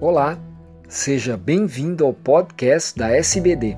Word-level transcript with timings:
Olá, 0.00 0.36
seja 0.88 1.36
bem-vindo 1.36 2.04
ao 2.04 2.12
podcast 2.12 2.98
da 2.98 3.10
SBD. 3.10 3.76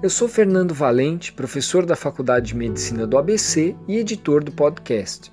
Eu 0.00 0.08
sou 0.08 0.28
Fernando 0.28 0.72
Valente, 0.72 1.32
professor 1.32 1.84
da 1.84 1.96
Faculdade 1.96 2.46
de 2.46 2.56
Medicina 2.56 3.08
do 3.08 3.18
ABC 3.18 3.74
e 3.88 3.96
editor 3.96 4.44
do 4.44 4.52
podcast. 4.52 5.32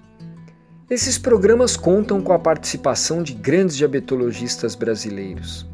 Esses 0.89 1.19
programas 1.19 1.77
contam 1.77 2.21
com 2.21 2.33
a 2.33 2.39
participação 2.39 3.21
de 3.21 3.33
grandes 3.33 3.77
diabetologistas 3.77 4.73
brasileiros. 4.73 5.69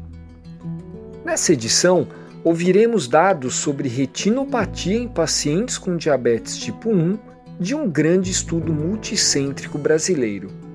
Nessa 1.24 1.54
edição, 1.54 2.06
ouviremos 2.44 3.08
dados 3.08 3.54
sobre 3.54 3.88
retinopatia 3.88 4.96
em 4.96 5.08
pacientes 5.08 5.78
com 5.78 5.96
diabetes 5.96 6.58
tipo 6.58 6.90
1 6.90 7.18
de 7.58 7.74
um 7.74 7.88
grande 7.88 8.30
estudo 8.30 8.70
multicêntrico 8.70 9.78
brasileiro. 9.78 10.69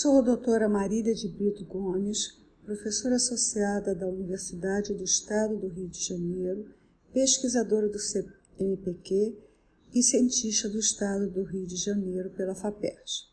Sou 0.00 0.16
a 0.16 0.22
doutora 0.22 0.66
Marília 0.66 1.14
de 1.14 1.28
Brito 1.28 1.62
Gomes, 1.66 2.40
professora 2.64 3.16
associada 3.16 3.94
da 3.94 4.06
Universidade 4.06 4.94
do 4.94 5.04
Estado 5.04 5.58
do 5.58 5.68
Rio 5.68 5.88
de 5.88 6.02
Janeiro, 6.02 6.70
pesquisadora 7.12 7.86
do 7.86 7.98
CNPq 7.98 9.36
e 9.92 10.02
cientista 10.02 10.70
do 10.70 10.78
Estado 10.78 11.28
do 11.28 11.42
Rio 11.42 11.66
de 11.66 11.76
Janeiro 11.76 12.30
pela 12.30 12.54
FAPERJ. 12.54 13.28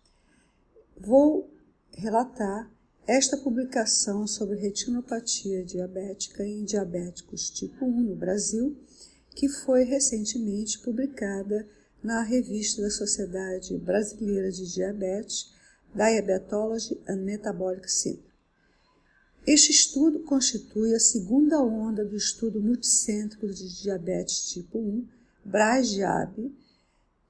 Vou 0.99 1.49
relatar 1.93 2.69
esta 3.07 3.37
publicação 3.37 4.27
sobre 4.27 4.59
retinopatia 4.59 5.63
diabética 5.63 6.45
em 6.45 6.65
diabéticos 6.65 7.49
tipo 7.49 7.85
1 7.85 8.01
no 8.09 8.15
Brasil, 8.17 8.77
que 9.33 9.47
foi 9.47 9.85
recentemente 9.85 10.79
publicada 10.79 11.65
na 12.03 12.23
revista 12.23 12.81
da 12.81 12.89
Sociedade 12.89 13.77
Brasileira 13.77 14.51
de 14.51 14.69
Diabetes, 14.69 15.55
Diabetology 15.97 17.01
and 17.07 17.23
Metabolic 17.23 17.91
Syndrome. 17.91 18.27
Este 19.47 19.71
estudo 19.71 20.19
constitui 20.19 20.93
a 20.93 20.99
segunda 20.99 21.59
onda 21.59 22.05
do 22.05 22.15
estudo 22.15 22.61
multicêntrico 22.61 23.47
de 23.47 23.81
diabetes 23.81 24.47
tipo 24.49 24.77
1, 24.77 25.07
BRAS-DIAB, 25.43 26.53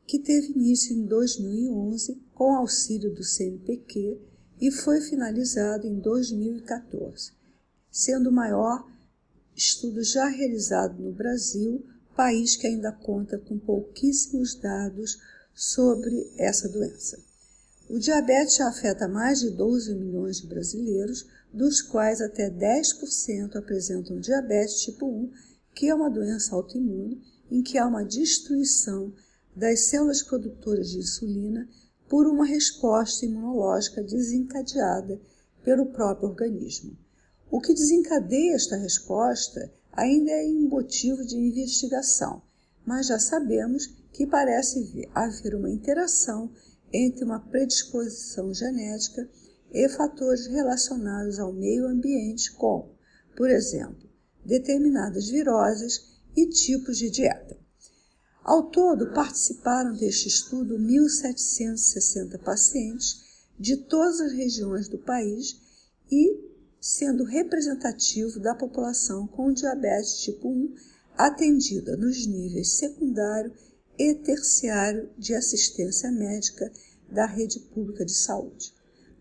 que 0.05 0.19
teve 0.19 0.51
início 0.51 0.93
em 0.93 1.05
2011 1.05 2.21
com 2.35 2.55
auxílio 2.55 3.15
do 3.15 3.23
CNPq 3.23 4.19
e 4.59 4.69
foi 4.69 4.99
finalizado 4.99 5.87
em 5.87 5.97
2014, 5.99 7.31
sendo 7.89 8.29
o 8.29 8.33
maior 8.33 8.85
estudo 9.55 10.03
já 10.03 10.27
realizado 10.27 11.01
no 11.01 11.13
Brasil, 11.13 11.85
país 12.17 12.57
que 12.57 12.67
ainda 12.67 12.91
conta 12.91 13.37
com 13.37 13.57
pouquíssimos 13.57 14.55
dados 14.55 15.17
sobre 15.53 16.33
essa 16.37 16.67
doença. 16.67 17.17
O 17.89 17.97
diabetes 17.97 18.59
afeta 18.59 19.07
mais 19.07 19.39
de 19.39 19.49
12 19.49 19.95
milhões 19.95 20.41
de 20.41 20.47
brasileiros, 20.47 21.25
dos 21.53 21.81
quais 21.81 22.19
até 22.19 22.49
10% 22.49 23.55
apresentam 23.55 24.19
diabetes 24.19 24.81
tipo 24.81 25.05
1, 25.07 25.31
que 25.73 25.87
é 25.87 25.95
uma 25.95 26.09
doença 26.09 26.53
autoimune 26.53 27.21
em 27.49 27.63
que 27.63 27.77
há 27.77 27.87
uma 27.87 28.03
destruição 28.03 29.13
das 29.55 29.85
células 29.85 30.21
produtoras 30.21 30.89
de 30.89 30.97
insulina 30.97 31.67
por 32.09 32.27
uma 32.27 32.45
resposta 32.45 33.25
imunológica 33.25 34.03
desencadeada 34.03 35.21
pelo 35.63 35.85
próprio 35.85 36.27
organismo. 36.27 36.97
O 37.49 37.61
que 37.61 37.73
desencadeia 37.73 38.55
esta 38.55 38.75
resposta 38.75 39.71
ainda 39.93 40.31
é 40.31 40.45
um 40.45 40.67
motivo 40.67 41.25
de 41.25 41.37
investigação, 41.37 42.41
mas 42.85 43.07
já 43.07 43.17
sabemos 43.17 43.87
que 44.11 44.27
parece 44.27 45.07
haver 45.15 45.55
uma 45.55 45.69
interação 45.69 46.51
entre 46.91 47.23
uma 47.23 47.39
predisposição 47.39 48.53
genética 48.53 49.29
e 49.71 49.87
fatores 49.89 50.47
relacionados 50.47 51.39
ao 51.39 51.51
meio 51.51 51.87
ambiente, 51.87 52.51
como, 52.53 52.95
por 53.35 53.49
exemplo, 53.49 54.09
determinadas 54.45 55.29
viroses 55.29 56.17
e 56.35 56.47
tipos 56.47 56.97
de 56.97 57.09
dieta. 57.09 57.57
Ao 58.43 58.69
todo, 58.69 59.11
participaram 59.11 59.93
deste 59.93 60.29
estudo 60.29 60.77
1.760 60.79 62.37
pacientes 62.39 63.27
de 63.59 63.75
todas 63.75 64.21
as 64.21 64.31
regiões 64.31 64.87
do 64.87 64.97
país 64.97 65.59
e 66.09 66.47
sendo 66.79 67.25
representativo 67.25 68.39
da 68.39 68.55
população 68.55 69.27
com 69.27 69.51
diabetes 69.51 70.19
tipo 70.19 70.47
1 70.47 70.75
atendida 71.17 71.97
nos 71.97 72.25
níveis 72.25 72.77
secundário 72.77 73.51
e 73.97 74.13
terciário 74.13 75.09
de 75.17 75.33
assistência 75.33 76.11
médica 76.11 76.71
da 77.09 77.25
rede 77.25 77.59
pública 77.59 78.05
de 78.05 78.13
saúde. 78.13 78.71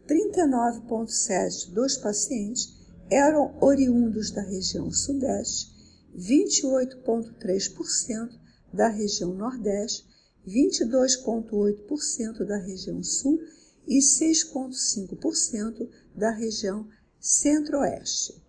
39,7% 0.09 1.72
dos 1.72 1.97
pacientes 1.97 2.76
eram 3.10 3.56
oriundos 3.60 4.31
da 4.31 4.42
região 4.42 4.88
Sudeste, 4.91 5.75
28,3% 6.16 8.31
da 8.72 8.88
região 8.88 9.34
Nordeste, 9.34 10.06
22,8% 10.47 12.44
da 12.44 12.59
região 12.59 13.03
Sul 13.03 13.41
e 13.86 13.98
6,5% 13.98 15.88
da 16.15 16.31
região 16.31 16.88
Centro-Oeste 17.20 18.41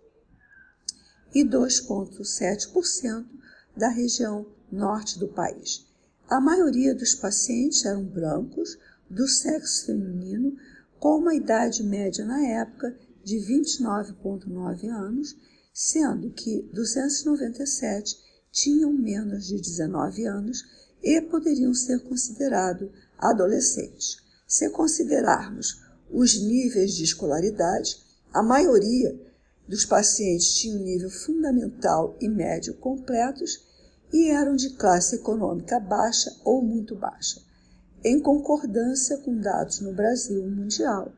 e 1.34 1.44
2,7% 1.44 3.26
da 3.76 3.90
região 3.90 4.46
Norte 4.72 5.20
do 5.20 5.28
país. 5.28 5.86
A 6.30 6.42
maioria 6.42 6.94
dos 6.94 7.16
pacientes 7.16 7.86
eram 7.86 8.04
brancos, 8.04 8.78
do 9.10 9.26
sexo 9.26 9.86
feminino, 9.86 10.58
com 11.00 11.20
uma 11.20 11.34
idade 11.34 11.82
média 11.82 12.26
na 12.26 12.46
época 12.46 12.94
de 13.24 13.38
29,9 13.38 14.90
anos, 14.90 15.38
sendo 15.74 16.30
que 16.32 16.70
297 16.74 18.18
tinham 18.52 18.92
menos 18.92 19.48
de 19.48 19.56
19 19.56 20.26
anos 20.26 20.66
e 21.02 21.22
poderiam 21.22 21.74
ser 21.74 22.00
considerados 22.00 22.90
adolescentes. 23.18 24.18
Se 24.46 24.70
considerarmos 24.70 25.82
os 26.12 26.42
níveis 26.42 26.94
de 26.94 27.06
escolaridade, 27.06 28.02
a 28.34 28.44
maioria 28.44 29.18
dos 29.66 29.86
pacientes 29.86 30.56
tinham 30.56 30.80
nível 30.80 31.10
fundamental 31.10 32.18
e 32.20 32.28
médio 32.28 32.74
completos 32.74 33.66
e 34.12 34.30
eram 34.30 34.56
de 34.56 34.72
classe 34.72 35.16
econômica 35.16 35.80
baixa 35.80 36.36
ou 36.44 36.62
muito 36.62 36.94
baixa, 36.96 37.42
em 38.04 38.20
concordância 38.20 39.18
com 39.18 39.38
dados 39.38 39.80
no 39.80 39.94
Brasil 39.94 40.46
mundial. 40.50 41.14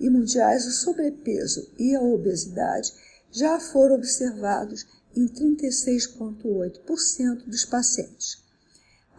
E 0.00 0.08
mundiais, 0.10 0.66
o 0.66 0.72
sobrepeso 0.72 1.70
e 1.78 1.94
a 1.94 2.00
obesidade 2.00 2.92
já 3.30 3.60
foram 3.60 3.94
observados 3.94 4.84
em 5.14 5.28
36,8% 5.28 7.44
dos 7.46 7.64
pacientes. 7.64 8.42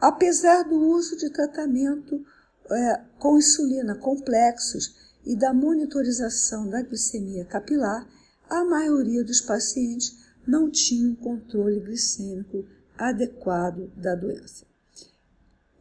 Apesar 0.01 0.63
do 0.63 0.75
uso 0.75 1.15
de 1.15 1.29
tratamento 1.29 2.25
é, 2.69 3.01
com 3.19 3.37
insulina 3.37 3.95
complexos 3.95 4.93
e 5.25 5.33
da 5.35 5.53
monitorização 5.53 6.69
da 6.69 6.81
glicemia 6.81 7.45
capilar, 7.45 8.05
a 8.49 8.65
maioria 8.65 9.23
dos 9.23 9.39
pacientes 9.39 10.17
não 10.45 10.69
tinha 10.69 11.09
um 11.09 11.15
controle 11.15 11.79
glicêmico 11.79 12.65
adequado 13.09 13.91
da 13.95 14.15
doença. 14.15 14.65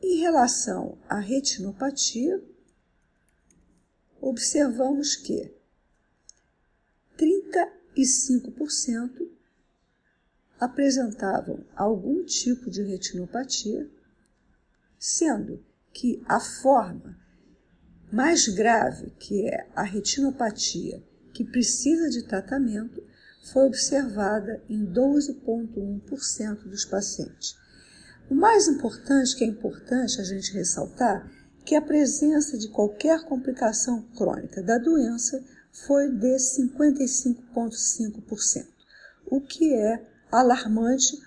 Em 0.03 0.21
relação 0.21 0.99
à 1.09 1.19
retinopatia, 1.19 2.43
observamos 4.21 5.17
que 5.17 5.51
35% 7.17 9.31
apresentavam 10.59 11.65
algum 11.75 12.23
tipo 12.25 12.71
de 12.71 12.83
retinopatia, 12.83 13.91
sendo 14.99 15.65
que 15.93 16.23
a 16.27 16.41
forma 16.41 17.19
mais 18.13 18.47
grave, 18.49 19.11
que 19.19 19.49
é 19.49 19.67
a 19.75 19.83
retinopatia 19.83 21.03
que 21.33 21.45
precisa 21.45 22.11
de 22.11 22.25
tratamento, 22.25 23.03
foi 23.43 23.67
observada 23.67 24.63
em 24.69 24.87
12,1% 24.87 26.69
dos 26.69 26.85
pacientes. 26.85 27.57
O 28.31 28.35
mais 28.35 28.69
importante, 28.69 29.35
que 29.37 29.45
é 29.45 29.47
importante 29.47 30.21
a 30.21 30.25
gente 30.25 30.53
ressaltar, 30.53 31.27
que 31.65 31.75
a 31.75 31.83
presença 31.83 32.57
de 32.57 32.69
qualquer 32.69 33.25
complicação 33.25 34.03
crônica 34.17 34.63
da 34.63 34.79
doença 34.79 35.43
foi 35.73 36.09
de 36.11 36.37
55,5%, 36.37 38.67
o 39.27 39.41
que 39.41 39.75
é 39.75 40.07
alarmante, 40.31 41.19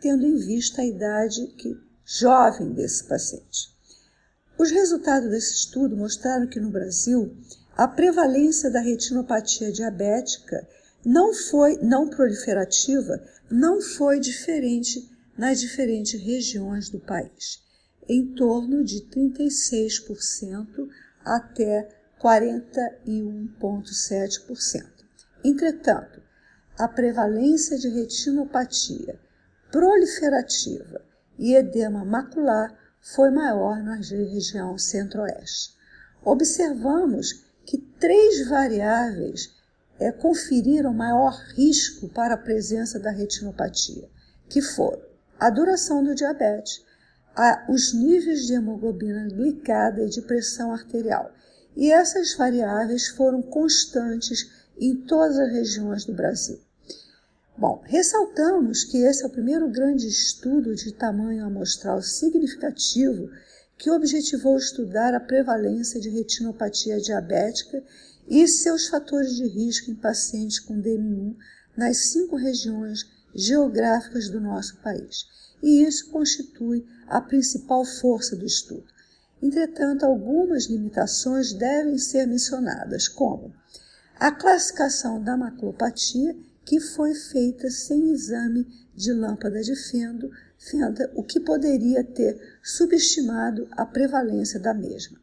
tendo 0.00 0.24
em 0.26 0.36
vista 0.36 0.80
a 0.82 0.86
idade 0.86 1.46
que, 1.58 1.76
jovem 2.04 2.72
desse 2.72 3.04
paciente. 3.04 3.68
Os 4.58 4.70
resultados 4.70 5.30
desse 5.30 5.54
estudo 5.54 5.96
mostraram 5.96 6.46
que 6.46 6.60
no 6.60 6.70
Brasil 6.70 7.34
a 7.76 7.88
prevalência 7.88 8.70
da 8.70 8.80
retinopatia 8.80 9.72
diabética 9.72 10.68
não 11.04 11.32
foi 11.32 11.78
não 11.78 12.08
proliferativa, 12.08 13.20
não 13.50 13.80
foi 13.80 14.20
diferente 14.20 15.10
nas 15.36 15.60
diferentes 15.60 16.20
regiões 16.20 16.90
do 16.90 17.00
país. 17.00 17.68
em 18.08 18.34
torno 18.34 18.82
de 18.82 19.02
36% 19.02 20.88
até 21.24 21.88
41,7%. 22.20 24.84
Entretanto, 25.44 26.20
a 26.76 26.88
prevalência 26.88 27.78
de 27.78 27.88
retinopatia 27.88 29.20
proliferativa 29.70 31.04
e 31.38 31.54
edema 31.54 32.04
macular 32.04 32.76
foi 33.00 33.30
maior 33.30 33.80
na 33.82 33.94
região 33.94 34.76
centro-oeste. 34.76 35.76
Observamos 36.24 37.44
que 37.64 37.78
três 37.78 38.48
variáveis 38.48 39.54
é, 40.00 40.10
conferiram 40.10 40.94
maior 40.94 41.38
risco 41.54 42.08
para 42.08 42.34
a 42.34 42.38
presença 42.38 42.98
da 42.98 43.10
retinopatia, 43.10 44.08
que 44.48 44.62
foram 44.62 45.00
a 45.38 45.50
duração 45.50 46.02
do 46.02 46.14
diabetes, 46.14 46.82
a, 47.36 47.66
os 47.68 47.92
níveis 47.92 48.46
de 48.46 48.54
hemoglobina 48.54 49.28
glicada 49.28 50.02
e 50.02 50.08
de 50.08 50.22
pressão 50.22 50.72
arterial. 50.72 51.30
E 51.76 51.92
essas 51.92 52.34
variáveis 52.34 53.08
foram 53.08 53.42
constantes 53.42 54.50
em 54.78 54.96
todas 54.96 55.38
as 55.38 55.52
regiões 55.52 56.04
do 56.04 56.14
Brasil. 56.14 56.58
Bom, 57.56 57.82
ressaltamos 57.84 58.84
que 58.84 58.98
esse 58.98 59.22
é 59.22 59.26
o 59.26 59.30
primeiro 59.30 59.68
grande 59.68 60.08
estudo 60.08 60.74
de 60.74 60.92
tamanho 60.92 61.44
amostral 61.44 62.00
significativo 62.00 63.30
que 63.76 63.90
objetivou 63.90 64.56
estudar 64.56 65.14
a 65.14 65.20
prevalência 65.20 66.00
de 66.00 66.08
retinopatia 66.08 66.98
diabética 67.00 67.82
e 68.28 68.46
seus 68.46 68.88
fatores 68.88 69.34
de 69.34 69.46
risco 69.46 69.90
em 69.90 69.94
pacientes 69.94 70.58
com 70.58 70.80
DM1 70.80 71.36
nas 71.76 71.96
cinco 72.10 72.36
regiões 72.36 73.06
geográficas 73.34 74.28
do 74.28 74.40
nosso 74.40 74.76
país. 74.78 75.26
E 75.62 75.82
isso 75.82 76.10
constitui 76.10 76.86
a 77.06 77.20
principal 77.20 77.84
força 77.84 78.36
do 78.36 78.46
estudo. 78.46 78.86
Entretanto, 79.42 80.04
algumas 80.04 80.66
limitações 80.66 81.52
devem 81.52 81.98
ser 81.98 82.26
mencionadas, 82.26 83.08
como 83.08 83.54
a 84.18 84.30
classificação 84.30 85.22
da 85.22 85.36
maculopatia 85.36 86.36
que 86.64 86.78
foi 86.78 87.14
feita 87.14 87.70
sem 87.70 88.10
exame 88.10 88.66
de 88.94 89.12
lâmpada 89.12 89.62
de 89.62 89.74
fendo, 89.74 90.30
fenda, 90.58 91.10
o 91.14 91.22
que 91.22 91.40
poderia 91.40 92.04
ter 92.04 92.58
subestimado 92.62 93.66
a 93.70 93.86
prevalência 93.86 94.60
da 94.60 94.74
mesma. 94.74 95.18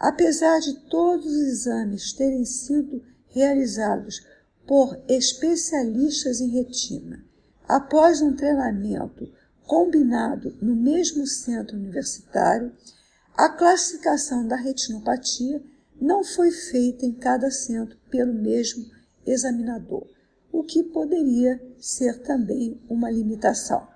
Apesar 0.00 0.60
de 0.60 0.72
todos 0.88 1.26
os 1.26 1.42
exames 1.42 2.14
terem 2.14 2.44
sido 2.46 3.04
realizados 3.28 4.26
por 4.66 4.98
especialistas 5.06 6.40
em 6.40 6.48
retina, 6.48 7.22
após 7.68 8.22
um 8.22 8.34
treinamento 8.34 9.30
combinado 9.66 10.56
no 10.62 10.74
mesmo 10.74 11.26
centro 11.26 11.76
universitário, 11.76 12.72
a 13.36 13.50
classificação 13.50 14.48
da 14.48 14.56
retinopatia 14.56 15.62
não 16.00 16.24
foi 16.24 16.50
feita 16.50 17.04
em 17.04 17.12
cada 17.12 17.50
centro 17.50 17.98
pelo 18.10 18.32
mesmo 18.32 18.86
examinador 19.26 20.08
o 20.52 20.64
que 20.64 20.82
poderia 20.82 21.60
ser 21.78 22.22
também 22.22 22.80
uma 22.88 23.10
limitação. 23.10 23.86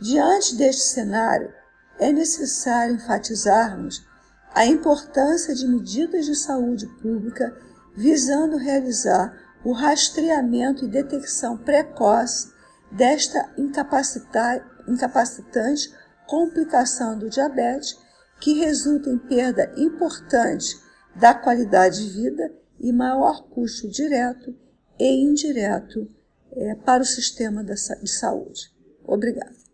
Diante 0.00 0.56
deste 0.56 0.82
cenário, 0.82 1.52
é 1.98 2.12
necessário 2.12 2.94
enfatizarmos 2.94 4.06
a 4.54 4.66
importância 4.66 5.54
de 5.54 5.66
medidas 5.66 6.26
de 6.26 6.34
saúde 6.34 6.86
pública 7.00 7.56
visando 7.94 8.56
realizar 8.56 9.36
o 9.64 9.72
rastreamento 9.72 10.84
e 10.84 10.88
detecção 10.88 11.56
precoce 11.56 12.52
desta 12.90 13.52
incapacitante 13.58 15.92
complicação 16.26 17.18
do 17.18 17.28
diabetes, 17.28 17.98
que 18.40 18.60
resulta 18.60 19.10
em 19.10 19.18
perda 19.18 19.72
importante 19.76 20.80
da 21.16 21.34
qualidade 21.34 22.04
de 22.04 22.10
vida 22.10 22.54
e 22.78 22.92
maior 22.92 23.48
custo 23.48 23.88
direto 23.88 24.54
e 24.98 25.24
indireto 25.24 26.08
é, 26.52 26.74
para 26.76 27.02
o 27.02 27.06
sistema 27.06 27.64
de 27.64 28.08
saúde. 28.08 28.72
Obrigada. 29.04 29.67